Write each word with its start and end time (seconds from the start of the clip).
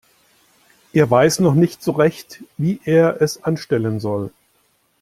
Er 0.93 1.11
weiß 1.11 1.41
noch 1.41 1.53
nicht 1.53 1.83
so 1.83 1.91
recht, 1.91 2.43
wie 2.57 2.81
er 2.85 3.21
es 3.21 3.43
anstellen 3.43 3.99
soll. 3.99 4.31